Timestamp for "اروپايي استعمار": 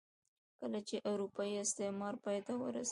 1.09-2.13